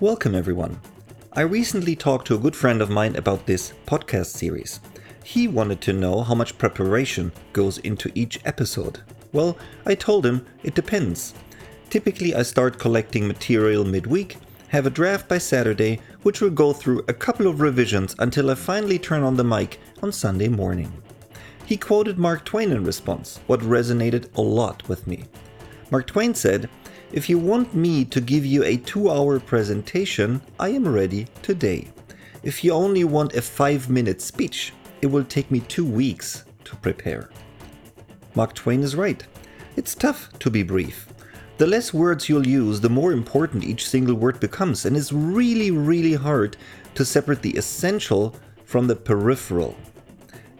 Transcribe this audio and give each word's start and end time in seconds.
Welcome, 0.00 0.34
everyone. 0.34 0.78
I 1.32 1.40
recently 1.40 1.96
talked 1.96 2.26
to 2.26 2.34
a 2.34 2.38
good 2.38 2.54
friend 2.54 2.82
of 2.82 2.90
mine 2.90 3.16
about 3.16 3.46
this 3.46 3.72
podcast 3.86 4.26
series. 4.26 4.78
He 5.24 5.48
wanted 5.48 5.80
to 5.80 5.94
know 5.94 6.20
how 6.20 6.34
much 6.34 6.58
preparation 6.58 7.32
goes 7.54 7.78
into 7.78 8.12
each 8.14 8.38
episode. 8.44 9.00
Well, 9.32 9.56
I 9.86 9.94
told 9.94 10.26
him 10.26 10.44
it 10.62 10.74
depends. 10.74 11.32
Typically, 11.88 12.34
I 12.34 12.42
start 12.42 12.78
collecting 12.78 13.26
material 13.26 13.86
midweek, 13.86 14.36
have 14.68 14.84
a 14.84 14.90
draft 14.90 15.28
by 15.28 15.38
Saturday, 15.38 15.98
which 16.24 16.42
will 16.42 16.50
go 16.50 16.74
through 16.74 17.02
a 17.08 17.14
couple 17.14 17.46
of 17.46 17.62
revisions 17.62 18.14
until 18.18 18.50
I 18.50 18.54
finally 18.54 18.98
turn 18.98 19.22
on 19.22 19.38
the 19.38 19.44
mic 19.44 19.80
on 20.02 20.12
Sunday 20.12 20.48
morning. 20.48 20.92
He 21.64 21.78
quoted 21.78 22.18
Mark 22.18 22.44
Twain 22.44 22.70
in 22.70 22.84
response, 22.84 23.40
what 23.46 23.60
resonated 23.60 24.28
a 24.36 24.42
lot 24.42 24.86
with 24.90 25.06
me. 25.06 25.24
Mark 25.90 26.06
Twain 26.06 26.34
said, 26.34 26.68
if 27.12 27.28
you 27.28 27.38
want 27.38 27.74
me 27.74 28.04
to 28.04 28.20
give 28.20 28.44
you 28.44 28.64
a 28.64 28.76
two 28.76 29.10
hour 29.10 29.38
presentation, 29.38 30.40
I 30.58 30.70
am 30.70 30.88
ready 30.88 31.28
today. 31.42 31.88
If 32.42 32.64
you 32.64 32.72
only 32.72 33.04
want 33.04 33.34
a 33.34 33.42
five 33.42 33.88
minute 33.88 34.20
speech, 34.20 34.72
it 35.02 35.06
will 35.06 35.24
take 35.24 35.50
me 35.50 35.60
two 35.60 35.84
weeks 35.84 36.44
to 36.64 36.76
prepare. 36.76 37.30
Mark 38.34 38.54
Twain 38.54 38.82
is 38.82 38.96
right. 38.96 39.24
It's 39.76 39.94
tough 39.94 40.36
to 40.40 40.50
be 40.50 40.62
brief. 40.62 41.08
The 41.58 41.66
less 41.66 41.94
words 41.94 42.28
you'll 42.28 42.46
use, 42.46 42.80
the 42.80 42.90
more 42.90 43.12
important 43.12 43.64
each 43.64 43.88
single 43.88 44.14
word 44.14 44.40
becomes, 44.40 44.84
and 44.84 44.96
it's 44.96 45.12
really, 45.12 45.70
really 45.70 46.14
hard 46.14 46.56
to 46.96 47.04
separate 47.04 47.40
the 47.40 47.56
essential 47.56 48.34
from 48.64 48.86
the 48.86 48.96
peripheral. 48.96 49.76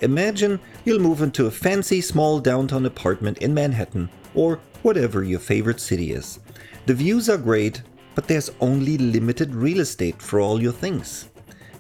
Imagine 0.00 0.60
you'll 0.84 1.00
move 1.00 1.22
into 1.22 1.46
a 1.46 1.50
fancy 1.50 2.00
small 2.00 2.38
downtown 2.38 2.86
apartment 2.86 3.38
in 3.38 3.52
Manhattan 3.52 4.08
or 4.34 4.60
whatever 4.86 5.24
your 5.24 5.40
favorite 5.40 5.80
city 5.80 6.12
is. 6.12 6.38
The 6.86 6.94
views 6.94 7.28
are 7.28 7.36
great, 7.36 7.82
but 8.14 8.28
there's 8.28 8.52
only 8.60 8.96
limited 8.96 9.52
real 9.52 9.80
estate 9.80 10.22
for 10.22 10.38
all 10.38 10.62
your 10.62 10.72
things. 10.72 11.28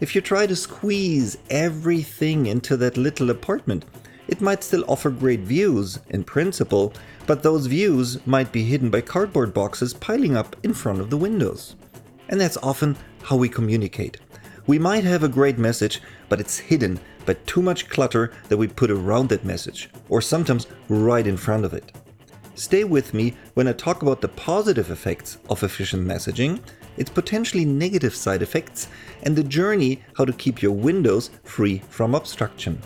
If 0.00 0.16
you 0.16 0.20
try 0.20 0.44
to 0.48 0.56
squeeze 0.56 1.38
everything 1.48 2.46
into 2.46 2.76
that 2.78 2.96
little 2.96 3.30
apartment, 3.30 3.84
it 4.26 4.40
might 4.40 4.64
still 4.64 4.84
offer 4.88 5.10
great 5.10 5.42
views 5.42 6.00
in 6.08 6.24
principle, 6.24 6.92
but 7.28 7.44
those 7.44 7.66
views 7.66 8.26
might 8.26 8.50
be 8.50 8.64
hidden 8.64 8.90
by 8.90 9.02
cardboard 9.02 9.54
boxes 9.54 9.94
piling 9.94 10.36
up 10.36 10.56
in 10.64 10.74
front 10.74 11.00
of 11.00 11.08
the 11.08 11.16
windows. 11.16 11.76
And 12.28 12.40
that's 12.40 12.56
often 12.56 12.96
how 13.22 13.36
we 13.36 13.48
communicate. 13.48 14.16
We 14.66 14.80
might 14.80 15.04
have 15.04 15.22
a 15.22 15.28
great 15.28 15.58
message, 15.58 16.02
but 16.28 16.40
it's 16.40 16.58
hidden 16.58 16.98
by 17.24 17.34
too 17.46 17.62
much 17.62 17.88
clutter 17.88 18.32
that 18.48 18.56
we 18.56 18.66
put 18.66 18.90
around 18.90 19.28
that 19.28 19.44
message, 19.44 19.90
or 20.08 20.20
sometimes 20.20 20.66
right 20.88 21.24
in 21.24 21.36
front 21.36 21.64
of 21.64 21.72
it. 21.72 21.92
Stay 22.56 22.84
with 22.84 23.12
me 23.12 23.34
when 23.52 23.68
I 23.68 23.74
talk 23.74 24.00
about 24.00 24.22
the 24.22 24.28
positive 24.28 24.90
effects 24.90 25.36
of 25.50 25.62
efficient 25.62 26.08
messaging, 26.08 26.58
its 26.96 27.10
potentially 27.10 27.66
negative 27.66 28.14
side 28.14 28.40
effects, 28.40 28.88
and 29.24 29.36
the 29.36 29.44
journey 29.44 30.02
how 30.16 30.24
to 30.24 30.32
keep 30.32 30.62
your 30.62 30.72
windows 30.72 31.28
free 31.44 31.82
from 31.90 32.14
obstruction. 32.14 32.80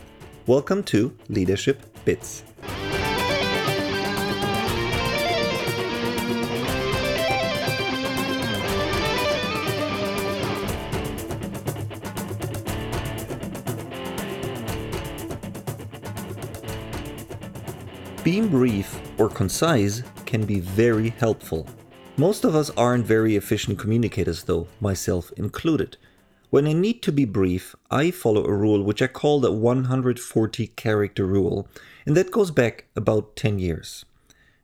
Welcome 0.48 0.82
to 0.84 1.16
Leadership 1.28 1.86
Bits. 2.04 2.42
Being 18.22 18.48
brief 18.48 19.00
or 19.18 19.30
concise 19.30 20.02
can 20.26 20.44
be 20.44 20.60
very 20.60 21.08
helpful. 21.08 21.66
Most 22.18 22.44
of 22.44 22.54
us 22.54 22.68
aren't 22.76 23.06
very 23.06 23.34
efficient 23.34 23.78
communicators, 23.78 24.42
though, 24.42 24.68
myself 24.78 25.32
included. 25.38 25.96
When 26.50 26.66
I 26.66 26.74
need 26.74 27.00
to 27.04 27.12
be 27.12 27.24
brief, 27.24 27.74
I 27.90 28.10
follow 28.10 28.44
a 28.44 28.52
rule 28.52 28.82
which 28.82 29.00
I 29.00 29.06
call 29.06 29.40
the 29.40 29.50
140 29.50 30.66
character 30.66 31.24
rule, 31.24 31.66
and 32.04 32.14
that 32.14 32.30
goes 32.30 32.50
back 32.50 32.84
about 32.94 33.36
10 33.36 33.58
years. 33.58 34.04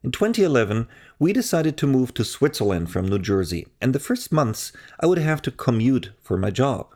In 0.05 0.13
2011, 0.13 0.87
we 1.19 1.33
decided 1.33 1.79
to 1.79 1.87
move 1.87 2.13
to 2.13 2.25
Switzerland 2.25 2.91
from 2.91 3.09
New 3.09 3.19
Jersey, 3.19 3.67
and 3.81 3.95
the 3.95 3.99
first 3.99 4.31
months 4.31 4.71
I 5.01 5.07
would 5.07 5.17
have 5.17 5.41
to 5.43 5.51
commute 5.51 6.11
for 6.21 6.37
my 6.37 6.51
job. 6.51 6.96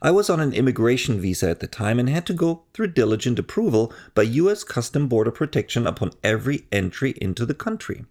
I 0.00 0.10
was 0.10 0.30
on 0.30 0.38
an 0.40 0.52
immigration 0.52 1.20
visa 1.20 1.50
at 1.50 1.60
the 1.60 1.66
time 1.66 1.98
and 1.98 2.08
had 2.08 2.26
to 2.26 2.32
go 2.32 2.62
through 2.72 2.88
diligent 2.88 3.38
approval 3.38 3.92
by 4.14 4.22
US 4.22 4.62
Custom 4.62 5.08
Border 5.08 5.32
Protection 5.32 5.86
upon 5.86 6.12
every 6.22 6.66
entry 6.70 7.14
into 7.20 7.44
the 7.44 7.54
country. 7.54 8.04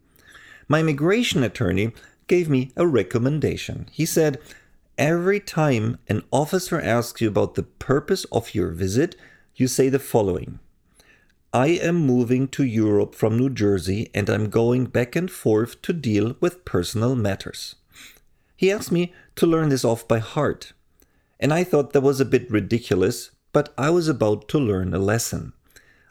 My 0.67 0.81
immigration 0.81 1.43
attorney 1.43 1.93
gave 2.27 2.49
me 2.49 2.71
a 2.75 2.85
recommendation. 2.85 3.87
He 3.91 4.05
said, 4.05 4.37
Every 4.97 5.39
time 5.39 5.99
an 6.09 6.23
officer 6.31 6.81
asks 6.81 7.21
you 7.21 7.29
about 7.29 7.55
the 7.55 7.63
purpose 7.63 8.25
of 8.25 8.53
your 8.53 8.71
visit, 8.71 9.15
you 9.55 9.67
say 9.67 9.89
the 9.89 9.99
following 9.99 10.59
I 11.53 11.67
am 11.67 11.95
moving 11.95 12.49
to 12.49 12.65
Europe 12.65 13.15
from 13.15 13.37
New 13.37 13.49
Jersey 13.49 14.11
and 14.13 14.29
I'm 14.29 14.49
going 14.49 14.85
back 14.85 15.15
and 15.15 15.31
forth 15.31 15.81
to 15.83 15.93
deal 15.93 16.35
with 16.41 16.65
personal 16.65 17.15
matters. 17.15 17.75
He 18.57 18.71
asked 18.71 18.91
me 18.91 19.13
to 19.35 19.47
learn 19.47 19.69
this 19.69 19.85
off 19.85 20.07
by 20.07 20.19
heart 20.19 20.73
and 21.39 21.53
I 21.53 21.63
thought 21.63 21.93
that 21.93 22.01
was 22.01 22.19
a 22.19 22.25
bit 22.25 22.49
ridiculous, 22.49 23.31
but 23.53 23.73
I 23.77 23.89
was 23.89 24.07
about 24.07 24.47
to 24.49 24.59
learn 24.59 24.93
a 24.93 24.99
lesson. 24.99 25.53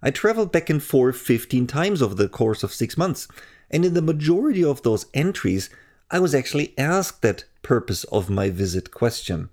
I 0.03 0.10
traveled 0.10 0.53
back 0.53 0.70
and 0.70 0.82
forth 0.82 1.16
15 1.16 1.66
times 1.66 2.03
over 2.03 2.14
the 2.14 2.28
course 2.28 2.62
of 2.62 2.75
six 2.75 2.97
months, 2.97 3.28
and 3.70 3.84
in 3.84 3.94
the 3.94 4.03
majority 4.03 4.64
of 4.64 4.82
those 4.82 5.06
entries, 5.14 5.70
I 6.10 6.20
was 6.20 6.34
actually 6.34 6.75
asked 6.78 7.22
that 7.22 7.44
purpose 7.62 8.04
of 8.04 8.31
my 8.31 8.50
visit 8.50 8.91
question. 8.92 9.48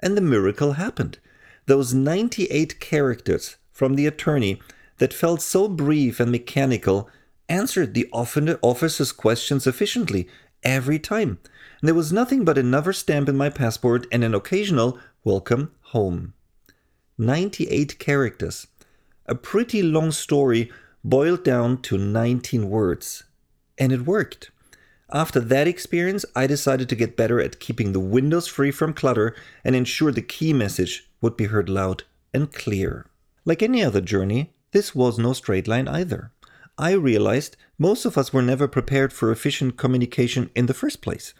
And 0.00 0.16
the 0.16 0.20
miracle 0.20 0.72
happened. 0.74 1.18
Those 1.66 1.92
98 1.92 2.78
characters 2.78 3.56
from 3.72 3.94
the 3.94 4.06
attorney 4.06 4.60
that 4.98 5.12
felt 5.12 5.42
so 5.42 5.66
brief 5.66 6.20
and 6.20 6.30
mechanical 6.30 7.10
answered 7.48 7.94
the 7.94 8.08
officer's 8.12 9.12
questions 9.12 9.66
efficiently 9.66 10.28
every 10.62 10.98
time. 10.98 11.38
And 11.80 11.88
there 11.88 11.94
was 11.94 12.12
nothing 12.12 12.44
but 12.44 12.58
another 12.58 12.92
stamp 12.92 13.28
in 13.28 13.36
my 13.36 13.50
passport 13.50 14.06
and 14.10 14.24
an 14.24 14.34
occasional 14.34 14.98
Welcome 15.26 15.72
Home. 15.86 16.34
98 17.18 17.98
characters. 17.98 18.68
A 19.26 19.34
pretty 19.34 19.82
long 19.82 20.12
story 20.12 20.70
boiled 21.02 21.42
down 21.42 21.82
to 21.82 21.98
19 21.98 22.70
words. 22.70 23.24
And 23.76 23.90
it 23.90 24.06
worked. 24.06 24.52
After 25.12 25.40
that 25.40 25.66
experience, 25.66 26.24
I 26.36 26.46
decided 26.46 26.88
to 26.90 26.94
get 26.94 27.16
better 27.16 27.40
at 27.40 27.58
keeping 27.58 27.90
the 27.90 27.98
windows 27.98 28.46
free 28.46 28.70
from 28.70 28.94
clutter 28.94 29.34
and 29.64 29.74
ensure 29.74 30.12
the 30.12 30.22
key 30.22 30.52
message 30.52 31.10
would 31.20 31.36
be 31.36 31.46
heard 31.46 31.68
loud 31.68 32.04
and 32.32 32.52
clear. 32.52 33.06
Like 33.44 33.64
any 33.64 33.82
other 33.82 34.00
journey, 34.00 34.54
this 34.70 34.94
was 34.94 35.18
no 35.18 35.32
straight 35.32 35.66
line 35.66 35.88
either. 35.88 36.30
I 36.78 36.92
realized 36.92 37.56
most 37.80 38.04
of 38.04 38.16
us 38.16 38.32
were 38.32 38.42
never 38.42 38.68
prepared 38.68 39.12
for 39.12 39.32
efficient 39.32 39.76
communication 39.76 40.50
in 40.54 40.66
the 40.66 40.72
first 40.72 41.02
place. 41.02 41.34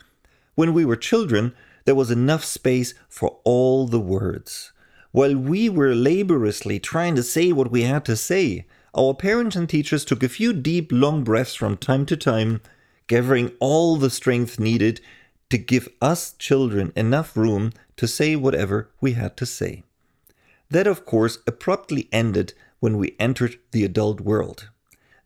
When 0.56 0.74
we 0.74 0.84
were 0.84 0.97
children, 0.97 1.54
there 1.86 1.94
was 1.94 2.10
enough 2.10 2.44
space 2.44 2.92
for 3.08 3.38
all 3.44 3.86
the 3.86 4.00
words. 4.00 4.72
While 5.12 5.36
we 5.36 5.70
were 5.70 5.94
laboriously 5.94 6.78
trying 6.78 7.14
to 7.14 7.22
say 7.22 7.52
what 7.52 7.70
we 7.70 7.84
had 7.84 8.04
to 8.04 8.16
say, 8.16 8.66
our 8.94 9.14
parents 9.14 9.56
and 9.56 9.69
teachers 9.69 10.04
took 10.04 10.22
a 10.22 10.28
few 10.28 10.52
deep, 10.52 10.91
long 10.92 11.24
breaths 11.24 11.54
from 11.54 11.76
time 11.76 12.04
to 12.06 12.16
time, 12.16 12.60
gathering 13.06 13.52
all 13.60 13.97
the 13.97 14.10
strength 14.10 14.58
needed 14.58 15.00
to 15.48 15.58
give 15.58 15.88
us 16.02 16.32
children 16.34 16.92
enough 16.97 17.36
room 17.36 17.72
to 17.97 18.06
say 18.06 18.36
whatever 18.36 18.91
we 19.00 19.12
had 19.12 19.36
to 19.36 19.47
say. 19.47 19.84
That, 20.70 20.86
of 20.86 21.06
course, 21.06 21.38
abruptly 21.47 22.08
ended 22.10 22.53
when 22.80 22.98
we 22.98 23.16
entered 23.20 23.58
the 23.70 23.84
adult 23.84 24.20
world. 24.20 24.68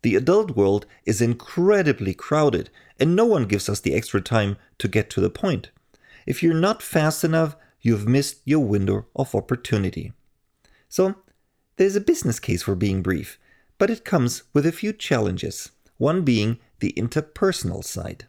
The 0.02 0.14
adult 0.14 0.56
world 0.56 0.86
is 1.04 1.20
incredibly 1.22 2.14
crowded, 2.14 2.70
and 2.98 3.16
no 3.16 3.24
one 3.24 3.46
gives 3.46 3.68
us 3.68 3.80
the 3.80 3.94
extra 3.94 4.20
time 4.20 4.56
to 4.78 4.88
get 4.88 5.08
to 5.10 5.20
the 5.20 5.30
point. 5.30 5.70
If 6.26 6.42
you're 6.42 6.54
not 6.54 6.82
fast 6.82 7.24
enough, 7.24 7.56
you've 7.80 8.06
missed 8.06 8.40
your 8.44 8.60
window 8.60 9.06
of 9.16 9.34
opportunity. 9.34 10.12
So, 10.88 11.16
there's 11.76 11.96
a 11.96 12.00
business 12.00 12.38
case 12.38 12.62
for 12.62 12.74
being 12.74 13.02
brief, 13.02 13.38
but 13.78 13.90
it 13.90 14.04
comes 14.04 14.42
with 14.52 14.66
a 14.66 14.72
few 14.72 14.92
challenges, 14.92 15.70
one 15.96 16.22
being 16.22 16.58
the 16.80 16.92
interpersonal 16.96 17.84
side. 17.84 18.26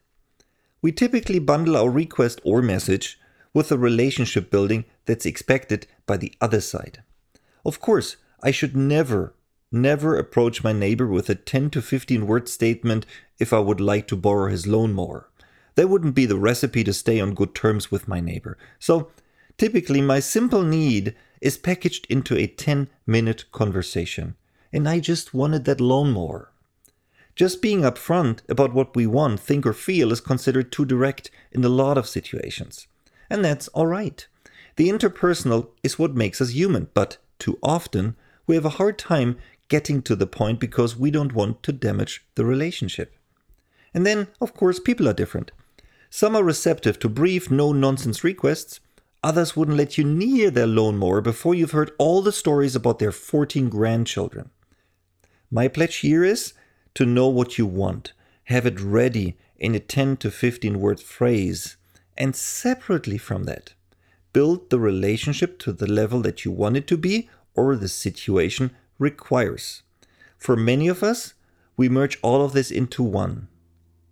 We 0.82 0.92
typically 0.92 1.40
bundle 1.40 1.78
our 1.78 1.90
request 1.90 2.40
or 2.44 2.62
message 2.62 3.20
with 3.54 3.72
a 3.72 3.78
relationship 3.78 4.50
building 4.50 4.86
that's 5.06 5.26
expected 5.26 5.88
by 6.06 6.18
the 6.18 6.34
other 6.40 6.62
side. 6.62 7.04
Of 7.66 7.80
course, 7.80 8.16
I 8.42 8.52
should 8.52 8.76
never, 8.76 9.36
never 9.72 10.18
approach 10.18 10.64
my 10.64 10.74
neighbor 10.74 11.08
with 11.08 11.30
a 11.30 11.36
10 11.36 11.70
to 11.72 11.82
15 11.82 12.26
word 12.26 12.48
statement 12.48 13.06
if 13.40 13.54
I 13.54 13.60
would 13.60 13.82
like 13.82 14.08
to 14.08 14.16
borrow 14.16 14.50
his 14.50 14.66
lawnmower. 14.66 15.30
That 15.76 15.90
wouldn't 15.90 16.16
be 16.16 16.26
the 16.26 16.38
recipe 16.38 16.84
to 16.84 16.94
stay 16.94 17.20
on 17.20 17.34
good 17.34 17.56
terms 17.56 17.92
with 17.92 18.08
my 18.08 18.20
neighbor. 18.20 18.58
So 18.80 19.12
typically, 19.58 20.02
my 20.02 20.20
simple 20.20 20.64
need 20.64 21.16
is 21.40 21.58
packaged 21.58 22.06
into 22.10 22.38
a 22.38 22.48
10 22.48 22.90
minute 23.08 23.52
conversation. 23.52 24.36
And 24.74 24.88
I 24.88 25.00
just 25.00 25.34
wanted 25.34 25.66
that 25.66 25.82
lawnmower. 25.82 26.52
Just 27.36 27.62
being 27.62 27.82
upfront 27.82 28.40
about 28.50 28.74
what 28.74 28.96
we 28.96 29.08
want, 29.08 29.40
think, 29.40 29.66
or 29.66 29.74
feel 29.74 30.12
is 30.12 30.22
considered 30.22 30.72
too 30.72 30.86
direct 30.86 31.32
in 31.52 31.64
a 31.64 31.70
lot 31.70 31.98
of 31.98 32.08
situations. 32.08 32.88
and 33.30 33.46
that's 33.46 33.70
alright. 33.70 34.28
The 34.76 34.90
interpersonal 34.90 35.70
is 35.84 35.98
what 35.98 36.16
makes 36.16 36.42
us 36.42 36.52
human, 36.52 36.90
but 36.94 37.18
too 37.40 37.58
often 37.64 38.16
we 38.46 38.56
have 38.56 38.66
a 38.66 38.78
hard 38.78 39.00
time 39.00 39.38
getting 39.70 40.02
to 40.02 40.18
the 40.18 40.28
point 40.28 40.60
because 40.60 40.98
we 40.98 41.12
don't 41.12 41.34
want 41.34 41.64
to 41.64 41.72
damage 41.72 42.26
the 42.36 42.44
relationship. 42.44 43.16
And 43.94 44.06
then, 44.06 44.28
of 44.42 44.54
course, 44.54 44.80
people 44.80 45.08
are 45.08 45.14
different. 45.14 45.52
Some 46.14 46.36
are 46.36 46.44
receptive 46.44 47.00
to 47.00 47.08
brief, 47.08 47.50
no 47.50 47.72
nonsense 47.72 48.22
requests. 48.22 48.82
Others 49.24 49.56
wouldn't 49.56 49.78
let 49.78 49.98
you 49.98 50.04
near 50.04 50.52
their 50.52 50.68
lawnmower 50.68 51.22
before 51.22 51.56
you've 51.56 51.72
heard 51.72 51.92
all 51.98 52.22
the 52.22 52.34
stories 52.34 52.76
about 52.76 53.00
their 53.00 53.14
14 53.14 53.70
grandchildren. 53.70 54.50
My 55.50 55.70
pledge 55.70 55.98
here 55.98 56.26
is 56.26 56.52
to 56.96 57.06
know 57.06 57.30
what 57.30 57.58
you 57.58 57.66
want, 57.66 58.12
have 58.46 58.66
it 58.66 58.78
ready 58.82 59.38
in 59.58 59.74
a 59.74 59.80
10 59.80 60.18
to 60.18 60.30
15 60.30 60.82
word 60.82 61.00
phrase, 61.00 61.78
and 62.18 62.36
separately 62.36 63.18
from 63.18 63.46
that, 63.46 63.74
build 64.34 64.70
the 64.70 64.80
relationship 64.80 65.60
to 65.60 65.72
the 65.72 65.88
level 65.88 66.20
that 66.24 66.44
you 66.44 66.52
want 66.52 66.76
it 66.76 66.88
to 66.88 66.98
be 66.98 67.30
or 67.56 67.78
the 67.78 67.88
situation 67.88 68.72
requires. 69.00 69.84
For 70.38 70.58
many 70.58 70.90
of 70.90 71.04
us, 71.04 71.36
we 71.78 71.88
merge 71.88 72.20
all 72.22 72.44
of 72.44 72.52
this 72.52 72.70
into 72.70 73.02
one. 73.02 73.48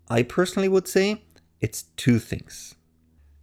I 0.10 0.24
personally 0.24 0.69
would 0.69 0.88
say 0.88 1.24
it's 1.61 1.83
two 1.95 2.19
things. 2.19 2.75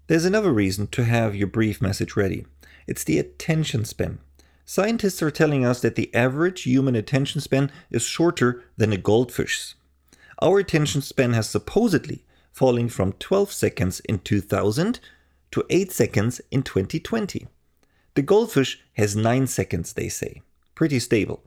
There's 0.07 0.25
another 0.25 0.53
reason 0.53 0.87
to 0.89 1.05
have 1.05 1.35
your 1.35 1.49
brief 1.49 1.81
message 1.81 2.17
ready 2.17 2.47
it's 2.87 3.05
the 3.05 3.19
attention 3.19 3.85
span. 3.85 4.21
Scientists 4.65 5.23
are 5.23 5.31
telling 5.31 5.65
us 5.65 5.81
that 5.81 5.97
the 5.97 6.15
average 6.15 6.63
human 6.63 6.95
attention 6.95 7.41
span 7.41 7.71
is 7.91 8.03
shorter 8.03 8.65
than 8.77 8.93
a 8.93 8.97
goldfish's. 8.97 9.75
Our 10.41 10.59
attention 10.59 11.03
span 11.03 11.33
has 11.33 11.49
supposedly 11.49 12.25
fallen 12.53 12.89
from 12.89 13.13
12 13.15 13.53
seconds 13.53 14.01
in 14.01 14.19
2000 14.21 15.01
to 15.53 15.65
8 15.71 15.93
seconds 15.93 16.41
in 16.51 16.63
2020. 16.63 17.47
The 18.15 18.23
goldfish 18.23 18.81
has 18.95 19.15
9 19.15 19.47
seconds, 19.47 19.93
they 19.93 20.09
say. 20.09 20.43
Pretty 20.75 20.99
stable. 20.99 21.43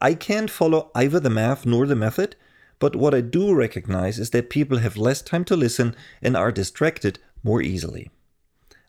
I 0.00 0.14
can't 0.14 0.50
follow 0.50 0.90
either 0.94 1.20
the 1.20 1.30
math 1.30 1.64
nor 1.64 1.86
the 1.86 1.96
method, 1.96 2.36
but 2.78 2.96
what 2.96 3.14
I 3.14 3.20
do 3.20 3.54
recognize 3.54 4.18
is 4.18 4.30
that 4.30 4.50
people 4.50 4.78
have 4.78 4.96
less 4.96 5.22
time 5.22 5.44
to 5.46 5.56
listen 5.56 5.96
and 6.22 6.36
are 6.36 6.52
distracted 6.52 7.18
more 7.42 7.60
easily. 7.62 8.10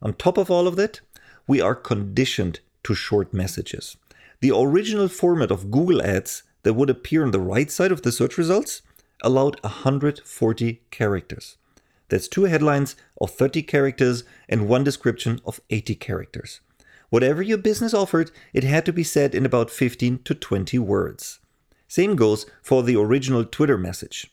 On 0.01 0.13
top 0.13 0.38
of 0.38 0.51
all 0.51 0.68
of 0.68 0.75
that, 0.75 1.01
we 1.47 1.59
are 1.59 1.75
conditioned 1.75 2.59
to 2.83 2.94
short 2.94 3.33
messages. 3.33 3.97
The 4.41 4.56
original 4.56 5.07
format 5.07 5.51
of 5.51 5.71
Google 5.71 6.01
Ads 6.01 6.44
that 6.63 6.74
would 6.74 6.89
appear 6.89 7.24
on 7.24 7.31
the 7.31 7.39
right 7.39 7.69
side 7.69 7.91
of 7.91 8.03
the 8.03 8.12
search 8.12 8.38
results 8.38 8.81
allowed 9.21 9.62
140 9.63 10.81
characters. 10.91 11.57
That's 12.09 12.27
two 12.27 12.44
headlines 12.44 12.95
of 13.19 13.31
30 13.31 13.63
characters 13.63 14.24
and 14.47 14.68
one 14.68 14.83
description 14.83 15.41
of 15.45 15.59
80 15.69 15.95
characters. 15.95 16.62
Whatever 17.09 17.41
your 17.41 17.57
business 17.57 17.94
offered, 17.94 18.31
it 18.53 18.63
had 18.63 18.86
to 18.86 18.94
be 18.94 19.03
said 19.03 19.33
in 19.33 19.45
about 19.45 19.71
15 19.71 20.19
to 20.24 20.36
20 20.36 20.80
words. 20.80 21.39
Same 21.89 22.15
goes 22.15 22.45
for 22.62 22.83
the 22.83 22.95
original 22.95 23.44
Twitter 23.44 23.77
message. 23.77 24.31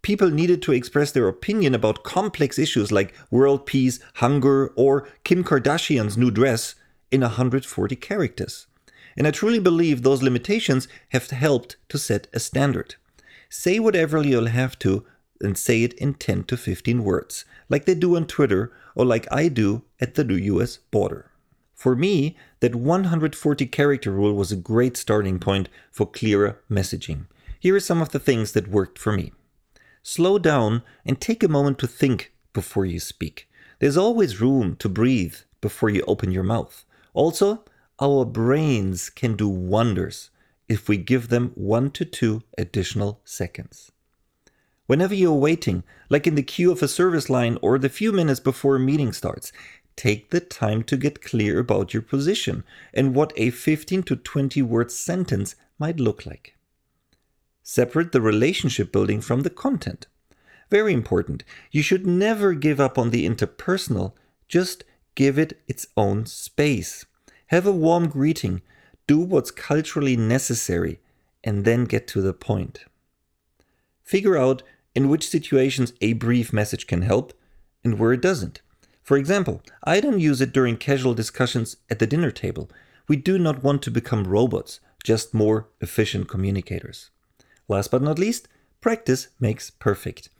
People 0.00 0.30
needed 0.30 0.62
to 0.62 0.72
express 0.72 1.12
their 1.12 1.28
opinion 1.28 1.74
about 1.74 2.02
complex 2.02 2.58
issues 2.58 2.90
like 2.90 3.14
world 3.30 3.66
peace, 3.66 4.00
hunger, 4.14 4.68
or 4.74 5.06
Kim 5.22 5.44
Kardashian's 5.44 6.16
new 6.16 6.30
dress 6.30 6.74
in 7.10 7.20
140 7.20 7.94
characters. 7.96 8.66
And 9.18 9.26
I 9.26 9.32
truly 9.32 9.58
believe 9.58 10.02
those 10.02 10.22
limitations 10.22 10.88
have 11.10 11.28
helped 11.28 11.76
to 11.90 11.98
set 11.98 12.26
a 12.32 12.40
standard. 12.40 12.94
Say 13.50 13.78
whatever 13.78 14.22
you'll 14.22 14.46
have 14.46 14.78
to 14.80 15.04
and 15.42 15.58
say 15.58 15.82
it 15.82 15.92
in 15.94 16.14
10 16.14 16.44
to 16.44 16.56
15 16.56 17.04
words, 17.04 17.44
like 17.68 17.84
they 17.84 17.94
do 17.94 18.16
on 18.16 18.26
Twitter 18.26 18.72
or 18.94 19.04
like 19.04 19.30
I 19.30 19.48
do 19.48 19.82
at 20.00 20.14
the 20.14 20.24
US 20.24 20.78
border. 20.90 21.30
For 21.84 21.94
me, 21.94 22.34
that 22.60 22.74
140 22.74 23.66
character 23.66 24.10
rule 24.10 24.32
was 24.32 24.50
a 24.50 24.56
great 24.56 24.96
starting 24.96 25.38
point 25.38 25.68
for 25.92 26.06
clearer 26.06 26.58
messaging. 26.70 27.26
Here 27.60 27.76
are 27.76 27.80
some 27.80 28.00
of 28.00 28.08
the 28.08 28.18
things 28.18 28.52
that 28.52 28.68
worked 28.68 28.98
for 28.98 29.12
me. 29.12 29.34
Slow 30.02 30.38
down 30.38 30.82
and 31.04 31.20
take 31.20 31.42
a 31.42 31.46
moment 31.56 31.78
to 31.80 31.86
think 31.86 32.32
before 32.54 32.86
you 32.86 32.98
speak. 32.98 33.50
There's 33.80 33.98
always 33.98 34.40
room 34.40 34.76
to 34.76 34.88
breathe 34.88 35.34
before 35.60 35.90
you 35.90 36.02
open 36.06 36.30
your 36.30 36.42
mouth. 36.42 36.86
Also, 37.12 37.64
our 38.00 38.24
brains 38.24 39.10
can 39.10 39.36
do 39.36 39.50
wonders 39.50 40.30
if 40.70 40.88
we 40.88 40.96
give 40.96 41.28
them 41.28 41.52
one 41.54 41.90
to 41.90 42.06
two 42.06 42.44
additional 42.56 43.20
seconds. 43.26 43.92
Whenever 44.86 45.14
you're 45.14 45.32
waiting, 45.32 45.82
like 46.08 46.26
in 46.26 46.34
the 46.34 46.42
queue 46.42 46.72
of 46.72 46.82
a 46.82 46.88
service 46.88 47.28
line 47.28 47.58
or 47.60 47.78
the 47.78 47.90
few 47.90 48.10
minutes 48.10 48.40
before 48.40 48.76
a 48.76 48.80
meeting 48.80 49.12
starts, 49.12 49.52
take 49.96 50.30
the 50.30 50.40
time 50.40 50.82
to 50.84 50.96
get 50.96 51.22
clear 51.22 51.58
about 51.58 51.94
your 51.94 52.02
position 52.02 52.64
and 52.92 53.14
what 53.14 53.32
a 53.36 53.50
15 53.50 54.02
to 54.04 54.16
20 54.16 54.62
word 54.62 54.90
sentence 54.90 55.54
might 55.78 56.00
look 56.00 56.26
like. 56.26 56.56
Separate 57.62 58.12
the 58.12 58.20
relationship 58.20 58.92
building 58.92 59.20
from 59.20 59.40
the 59.40 59.50
content. 59.50 60.06
Very 60.70 60.92
important. 60.92 61.44
You 61.70 61.82
should 61.82 62.06
never 62.06 62.54
give 62.54 62.80
up 62.80 62.98
on 62.98 63.10
the 63.10 63.28
interpersonal, 63.28 64.12
just 64.48 64.84
give 65.14 65.38
it 65.38 65.60
its 65.68 65.86
own 65.96 66.26
space. 66.26 67.06
Have 67.48 67.66
a 67.66 67.72
warm 67.72 68.08
greeting, 68.08 68.62
do 69.06 69.18
what's 69.20 69.50
culturally 69.50 70.16
necessary, 70.16 71.00
and 71.42 71.64
then 71.64 71.84
get 71.84 72.06
to 72.08 72.20
the 72.20 72.32
point. 72.32 72.84
Figure 74.02 74.36
out 74.36 74.62
in 74.94 75.08
which 75.08 75.28
situations 75.28 75.92
a 76.00 76.14
brief 76.14 76.52
message 76.52 76.86
can 76.86 77.02
help 77.02 77.32
and 77.82 77.98
where 77.98 78.12
it 78.12 78.20
doesn't. 78.20 78.62
For 79.04 79.18
example, 79.18 79.60
I 79.84 80.00
don't 80.00 80.18
use 80.18 80.40
it 80.40 80.54
during 80.54 80.78
casual 80.78 81.12
discussions 81.12 81.76
at 81.90 81.98
the 81.98 82.06
dinner 82.06 82.30
table. 82.30 82.70
We 83.06 83.16
do 83.16 83.38
not 83.38 83.62
want 83.62 83.82
to 83.82 83.90
become 83.90 84.24
robots, 84.26 84.80
just 85.04 85.34
more 85.34 85.68
efficient 85.82 86.26
communicators. 86.26 87.10
Last 87.68 87.90
but 87.90 88.00
not 88.00 88.18
least, 88.18 88.48
practice 88.80 89.28
makes 89.38 89.68
perfect. 89.68 90.30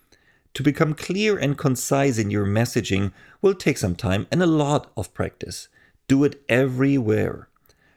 To 0.54 0.62
become 0.62 0.94
clear 0.94 1.36
and 1.36 1.58
concise 1.58 2.16
in 2.16 2.30
your 2.30 2.46
messaging 2.46 3.12
will 3.42 3.54
take 3.54 3.76
some 3.76 3.94
time 3.94 4.26
and 4.30 4.42
a 4.42 4.46
lot 4.46 4.90
of 4.96 5.12
practice. 5.12 5.68
Do 6.08 6.24
it 6.24 6.42
everywhere. 6.48 7.48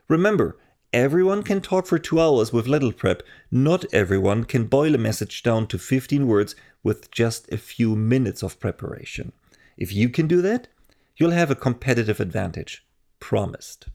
Remember, 0.09 0.57
everyone 0.91 1.43
can 1.43 1.61
talk 1.61 1.87
for 1.87 1.97
two 1.97 2.19
hours 2.19 2.51
with 2.51 2.67
little 2.67 2.91
prep. 2.91 3.23
Not 3.49 3.85
everyone 3.93 4.43
can 4.43 4.65
boil 4.65 4.95
a 4.95 4.97
message 4.97 5.43
down 5.43 5.67
to 5.67 5.77
15 5.77 6.27
words 6.27 6.55
with 6.83 7.09
just 7.09 7.49
a 7.53 7.57
few 7.57 7.95
minutes 7.95 8.43
of 8.43 8.59
preparation. 8.59 9.31
If 9.77 9.93
you 9.93 10.09
can 10.09 10.27
do 10.27 10.41
that, 10.41 10.67
you'll 11.15 11.31
have 11.31 11.51
a 11.51 11.55
competitive 11.55 12.19
advantage. 12.19 12.85
Promised. 13.19 13.87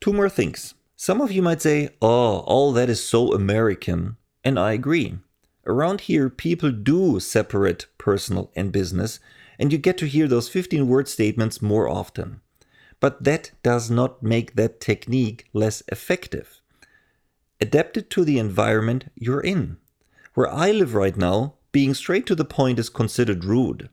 Two 0.00 0.12
more 0.12 0.28
things. 0.28 0.74
Some 0.96 1.20
of 1.20 1.32
you 1.32 1.42
might 1.42 1.62
say, 1.62 1.90
oh, 2.00 2.38
all 2.40 2.72
that 2.72 2.88
is 2.88 3.04
so 3.04 3.32
American. 3.32 4.16
And 4.44 4.58
I 4.58 4.72
agree. 4.72 5.18
Around 5.66 6.02
here, 6.02 6.30
people 6.30 6.70
do 6.70 7.20
separate 7.20 7.86
personal 7.98 8.50
and 8.56 8.72
business, 8.72 9.20
and 9.58 9.72
you 9.72 9.78
get 9.78 9.98
to 9.98 10.06
hear 10.06 10.26
those 10.26 10.48
15 10.48 10.88
word 10.88 11.08
statements 11.08 11.60
more 11.60 11.88
often. 11.88 12.40
But 13.00 13.24
that 13.24 13.50
does 13.62 13.90
not 13.90 14.22
make 14.22 14.54
that 14.54 14.80
technique 14.80 15.46
less 15.52 15.82
effective. 15.88 16.60
Adapt 17.60 17.96
it 17.96 18.10
to 18.10 18.24
the 18.24 18.38
environment 18.38 19.10
you're 19.14 19.40
in. 19.40 19.76
Where 20.34 20.52
I 20.52 20.70
live 20.70 20.94
right 20.94 21.16
now, 21.16 21.54
being 21.72 21.94
straight 21.94 22.26
to 22.26 22.34
the 22.34 22.44
point 22.44 22.78
is 22.78 22.88
considered 22.88 23.44
rude. 23.44 23.88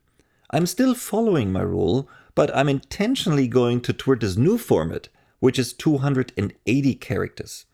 I'm 0.56 0.68
still 0.68 0.96
following 0.96 1.52
my 1.52 1.64
rule, 1.64 2.08
but 2.34 2.50
I'm 2.56 2.70
intentionally 2.70 3.46
going 3.46 3.82
to 3.82 3.92
Twitter's 3.92 4.38
new 4.38 4.58
format, 4.58 5.10
which 5.42 5.60
is 5.60 5.74
280 5.74 6.96
characters. 6.96 7.66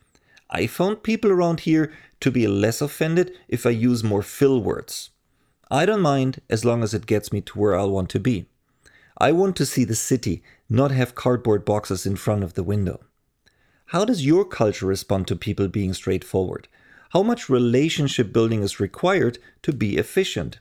I 0.50 0.66
found 0.66 1.04
people 1.04 1.30
around 1.30 1.60
here 1.60 1.94
to 2.22 2.32
be 2.32 2.48
less 2.48 2.82
offended 2.82 3.38
if 3.48 3.68
I 3.68 3.70
use 3.70 4.04
more 4.04 4.24
fill 4.24 4.60
words. 4.64 5.12
I 5.70 5.86
don't 5.86 6.02
mind 6.02 6.42
as 6.50 6.66
long 6.66 6.82
as 6.82 6.96
it 6.96 7.06
gets 7.06 7.32
me 7.32 7.42
to 7.42 7.60
where 7.60 7.78
I'll 7.78 7.92
want 7.92 8.10
to 8.10 8.20
be. 8.20 8.48
I 9.16 9.32
want 9.32 9.56
to 9.58 9.66
see 9.68 9.84
the 9.84 9.94
city, 9.94 10.42
not 10.68 10.90
have 10.90 11.14
cardboard 11.14 11.64
boxes 11.64 12.08
in 12.08 12.16
front 12.16 12.44
of 12.44 12.56
the 12.56 12.64
window. 12.64 13.02
How 13.90 14.06
does 14.06 14.26
your 14.26 14.44
culture 14.44 14.88
respond 14.88 15.28
to 15.28 15.36
people 15.36 15.68
being 15.68 15.94
straightforward? 15.94 16.68
How 17.12 17.22
much 17.22 17.48
relationship 17.48 18.34
building 18.34 18.64
is 18.64 18.80
required 18.80 19.38
to 19.62 19.72
be 19.72 19.98
efficient? 19.98 20.58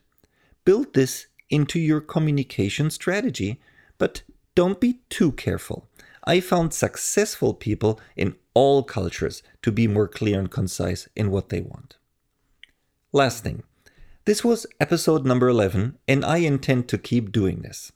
Build 0.66 0.92
this 0.92 1.26
into 1.50 1.78
your 1.78 2.00
communication 2.00 2.90
strategy, 2.90 3.60
but 3.98 4.22
don't 4.54 4.80
be 4.80 5.00
too 5.08 5.32
careful. 5.32 5.88
I 6.24 6.40
found 6.40 6.72
successful 6.72 7.54
people 7.54 8.00
in 8.16 8.36
all 8.54 8.82
cultures 8.82 9.42
to 9.62 9.72
be 9.72 9.86
more 9.86 10.08
clear 10.08 10.38
and 10.38 10.50
concise 10.50 11.08
in 11.16 11.30
what 11.30 11.48
they 11.48 11.60
want. 11.60 11.96
Last 13.12 13.42
thing, 13.42 13.62
this 14.26 14.44
was 14.44 14.66
episode 14.78 15.24
number 15.24 15.48
11, 15.48 15.98
and 16.06 16.24
I 16.24 16.38
intend 16.38 16.88
to 16.88 16.98
keep 16.98 17.32
doing 17.32 17.62
this. 17.62 17.90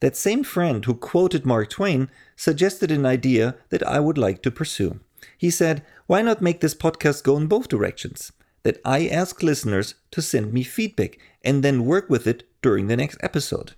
That 0.00 0.16
same 0.16 0.44
friend 0.44 0.84
who 0.84 0.94
quoted 0.94 1.46
Mark 1.46 1.70
Twain 1.70 2.10
suggested 2.36 2.90
an 2.90 3.06
idea 3.06 3.56
that 3.70 3.86
I 3.86 3.98
would 4.00 4.18
like 4.18 4.42
to 4.42 4.50
pursue. 4.50 5.00
He 5.38 5.50
said, 5.50 5.82
Why 6.06 6.20
not 6.20 6.42
make 6.42 6.60
this 6.60 6.74
podcast 6.74 7.24
go 7.24 7.36
in 7.36 7.46
both 7.46 7.68
directions? 7.68 8.30
That 8.62 8.80
I 8.84 9.08
ask 9.08 9.42
listeners 9.42 9.94
to 10.10 10.20
send 10.22 10.52
me 10.52 10.62
feedback 10.62 11.18
and 11.44 11.62
then 11.62 11.84
work 11.84 12.10
with 12.10 12.26
it 12.26 12.48
during 12.62 12.86
the 12.86 12.96
next 12.96 13.18
episode. 13.22 13.74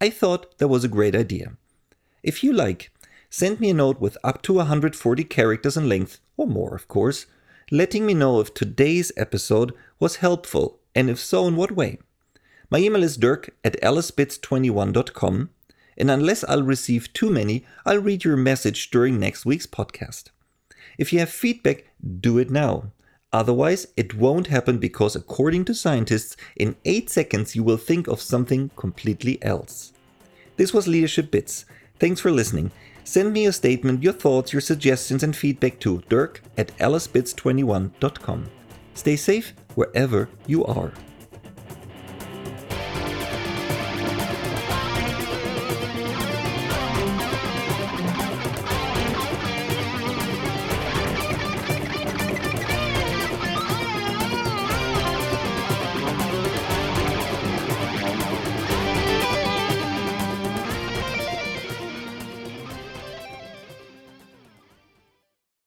I 0.00 0.10
thought 0.10 0.58
that 0.58 0.68
was 0.68 0.84
a 0.84 0.88
great 0.88 1.16
idea. 1.16 1.56
If 2.22 2.44
you 2.44 2.52
like, 2.52 2.90
send 3.30 3.60
me 3.60 3.70
a 3.70 3.74
note 3.74 4.00
with 4.00 4.18
up 4.22 4.42
to 4.42 4.54
140 4.54 5.24
characters 5.24 5.76
in 5.76 5.88
length, 5.88 6.20
or 6.36 6.46
more, 6.46 6.74
of 6.74 6.86
course, 6.86 7.26
letting 7.70 8.06
me 8.06 8.14
know 8.14 8.40
if 8.40 8.52
today's 8.52 9.10
episode 9.16 9.72
was 9.98 10.16
helpful, 10.16 10.78
and 10.94 11.08
if 11.08 11.18
so, 11.18 11.46
in 11.46 11.56
what 11.56 11.72
way. 11.72 11.98
My 12.70 12.78
email 12.78 13.02
is 13.02 13.16
dirk 13.16 13.50
at 13.64 13.80
alicebits21.com, 13.80 15.50
and 15.96 16.10
unless 16.10 16.44
I'll 16.44 16.62
receive 16.62 17.12
too 17.12 17.30
many, 17.30 17.64
I'll 17.84 18.00
read 18.00 18.24
your 18.24 18.36
message 18.36 18.90
during 18.90 19.18
next 19.18 19.46
week's 19.46 19.66
podcast. 19.66 20.30
If 20.98 21.12
you 21.12 21.20
have 21.20 21.30
feedback, 21.30 21.84
do 22.20 22.38
it 22.38 22.50
now. 22.50 22.92
Otherwise, 23.36 23.86
it 23.98 24.14
won't 24.14 24.46
happen 24.46 24.78
because, 24.78 25.14
according 25.14 25.62
to 25.62 25.74
scientists, 25.74 26.38
in 26.56 26.74
8 26.86 27.10
seconds 27.10 27.54
you 27.54 27.62
will 27.62 27.76
think 27.76 28.08
of 28.08 28.18
something 28.18 28.70
completely 28.76 29.38
else. 29.42 29.92
This 30.56 30.72
was 30.72 30.88
Leadership 30.88 31.30
Bits. 31.30 31.66
Thanks 31.98 32.18
for 32.18 32.30
listening. 32.30 32.70
Send 33.04 33.34
me 33.34 33.44
a 33.44 33.52
statement, 33.52 34.02
your 34.02 34.14
thoughts, 34.14 34.54
your 34.54 34.62
suggestions, 34.62 35.22
and 35.22 35.36
feedback 35.36 35.78
to 35.80 36.02
dirk 36.08 36.40
at 36.56 36.74
alicebits21.com. 36.78 38.46
Stay 38.94 39.16
safe 39.16 39.52
wherever 39.74 40.30
you 40.46 40.64
are. 40.64 40.92